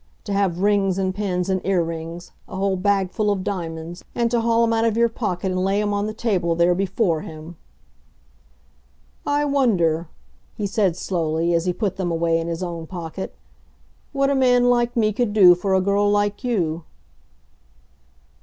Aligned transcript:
To 0.23 0.33
have 0.33 0.61
rings 0.61 0.97
and 0.97 1.13
pins 1.13 1.47
and 1.47 1.63
ear 1.63 1.83
rings, 1.83 2.31
a 2.47 2.55
whole 2.55 2.75
bagful 2.75 3.29
of 3.29 3.43
diamonds, 3.43 4.03
and 4.15 4.31
to 4.31 4.41
haul 4.41 4.63
'em 4.63 4.73
out 4.73 4.83
of 4.83 4.97
your 4.97 5.09
pocket 5.09 5.51
and 5.51 5.63
lay 5.63 5.79
'em 5.79 5.93
on 5.93 6.07
the 6.07 6.13
table 6.15 6.55
there 6.55 6.73
before 6.73 7.21
him! 7.21 7.55
"I 9.27 9.45
wonder," 9.45 10.07
he 10.55 10.65
said 10.65 10.95
slowly, 10.97 11.53
as 11.53 11.65
he 11.65 11.71
put 11.73 11.97
them 11.97 12.09
away 12.09 12.39
in 12.39 12.47
his 12.47 12.63
own 12.63 12.87
pocket, 12.87 13.35
"what 14.11 14.31
a 14.31 14.33
man 14.35 14.71
like 14.71 14.97
me 14.97 15.13
could 15.13 15.33
do 15.33 15.53
for 15.53 15.75
a 15.75 15.81
girl 15.81 16.09
like 16.09 16.43
you?" 16.43 16.83